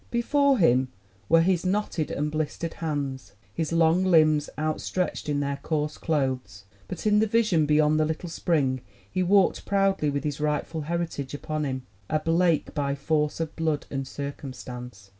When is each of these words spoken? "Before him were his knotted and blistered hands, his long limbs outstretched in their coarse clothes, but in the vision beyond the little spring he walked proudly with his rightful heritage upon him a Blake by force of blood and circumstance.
"Before 0.09 0.57
him 0.57 0.87
were 1.29 1.41
his 1.43 1.63
knotted 1.63 2.09
and 2.09 2.31
blistered 2.31 2.73
hands, 2.73 3.33
his 3.53 3.71
long 3.71 4.03
limbs 4.03 4.49
outstretched 4.57 5.29
in 5.29 5.41
their 5.41 5.59
coarse 5.61 5.95
clothes, 5.99 6.65
but 6.87 7.05
in 7.05 7.19
the 7.19 7.27
vision 7.27 7.67
beyond 7.67 7.99
the 7.99 8.05
little 8.05 8.27
spring 8.27 8.81
he 9.07 9.21
walked 9.21 9.63
proudly 9.63 10.09
with 10.09 10.23
his 10.23 10.39
rightful 10.41 10.81
heritage 10.89 11.35
upon 11.35 11.65
him 11.65 11.83
a 12.09 12.19
Blake 12.19 12.73
by 12.73 12.95
force 12.95 13.39
of 13.39 13.55
blood 13.55 13.85
and 13.91 14.07
circumstance. 14.07 15.09